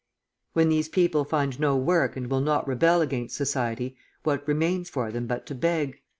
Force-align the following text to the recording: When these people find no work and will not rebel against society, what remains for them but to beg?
When 0.53 0.69
these 0.69 0.89
people 0.89 1.23
find 1.25 1.59
no 1.59 1.77
work 1.77 2.17
and 2.17 2.25
will 2.27 2.41
not 2.41 2.67
rebel 2.67 3.01
against 3.01 3.35
society, 3.35 3.95
what 4.23 4.47
remains 4.47 4.89
for 4.89 5.11
them 5.11 5.27
but 5.27 5.45
to 5.45 5.53
beg? 5.53 6.01